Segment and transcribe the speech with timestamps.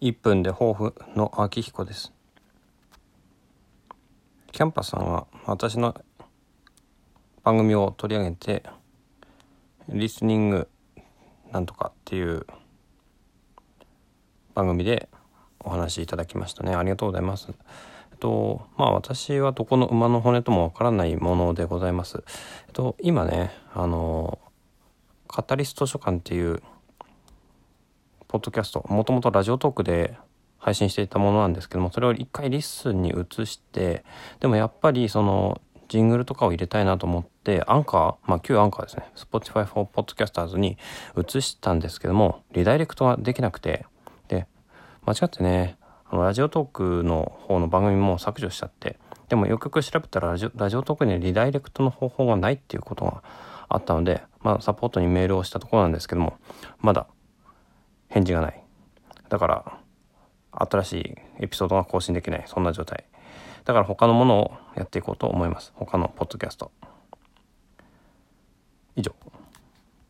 [0.00, 2.10] 1分で抱負の秋彦です。
[4.50, 5.94] キャンパスさんは私の
[7.42, 8.62] 番組を取り上げて
[9.90, 10.68] リスニング
[11.52, 12.46] なんとかっていう
[14.54, 15.10] 番組で
[15.58, 16.74] お話しいただきましたね。
[16.74, 17.48] ありがとうございます。
[17.50, 22.24] えっとまあ私はどこの馬の骨ともわからないものでございます。
[22.68, 24.38] えっと今ねあの
[25.28, 26.62] カタリスト書館っていう
[28.30, 30.16] ポッドキャストもともとラジオトークで
[30.56, 34.04] 配信していたものなんですけどもそれを一回 LISTEN に移して
[34.38, 39.10] でもやっぱりそのジングルとかを入れたいなと思ってアンカーまあ旧アンカーですね。
[39.16, 40.78] Spotify for Podcasters に
[41.18, 43.84] 移したんですけどもリダイレクトができなくて
[44.28, 44.46] で
[45.04, 45.76] 間違ってね
[46.08, 53.24] あのラジオトークの方の番組も削除しちゃってでもよくよく調べたらラジオラジオトークにリダイレクトの方法がないっていうことが
[53.68, 56.38] あったので、まあ、サポートにメールをしたところなんですけども
[56.78, 57.08] まだ
[58.10, 58.62] 返事がない。
[59.28, 59.78] だから
[60.52, 62.44] 新しいエピソードが更新できない。
[62.46, 63.04] そんな状態。
[63.64, 65.72] だから他のものをやっていこうと思います。
[65.76, 66.70] 他のポッドキャスト。